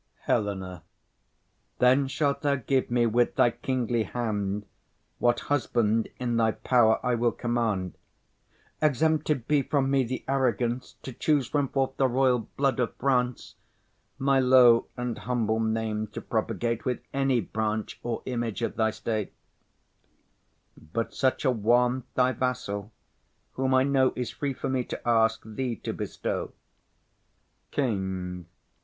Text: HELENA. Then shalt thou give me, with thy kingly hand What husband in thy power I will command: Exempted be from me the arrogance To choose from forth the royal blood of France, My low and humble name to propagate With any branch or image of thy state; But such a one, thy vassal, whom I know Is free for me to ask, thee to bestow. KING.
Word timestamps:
HELENA. 0.21 0.81
Then 1.77 2.07
shalt 2.07 2.41
thou 2.41 2.55
give 2.55 2.89
me, 2.89 3.05
with 3.05 3.35
thy 3.35 3.51
kingly 3.51 4.01
hand 4.01 4.65
What 5.19 5.41
husband 5.41 6.09
in 6.17 6.37
thy 6.37 6.53
power 6.53 6.99
I 7.05 7.13
will 7.13 7.31
command: 7.31 7.99
Exempted 8.81 9.47
be 9.47 9.61
from 9.61 9.91
me 9.91 10.03
the 10.03 10.25
arrogance 10.27 10.93
To 11.03 11.13
choose 11.13 11.47
from 11.49 11.67
forth 11.67 11.97
the 11.97 12.07
royal 12.07 12.49
blood 12.57 12.79
of 12.79 12.95
France, 12.95 13.53
My 14.17 14.39
low 14.39 14.87
and 14.97 15.19
humble 15.19 15.59
name 15.59 16.07
to 16.13 16.21
propagate 16.21 16.83
With 16.83 17.01
any 17.13 17.39
branch 17.39 17.99
or 18.01 18.23
image 18.25 18.63
of 18.63 18.77
thy 18.77 18.89
state; 18.89 19.31
But 20.79 21.13
such 21.13 21.45
a 21.45 21.51
one, 21.51 22.05
thy 22.15 22.31
vassal, 22.31 22.91
whom 23.51 23.75
I 23.75 23.83
know 23.83 24.13
Is 24.15 24.31
free 24.31 24.55
for 24.55 24.67
me 24.67 24.83
to 24.83 25.07
ask, 25.07 25.43
thee 25.45 25.75
to 25.75 25.93
bestow. 25.93 26.53
KING. 27.69 28.47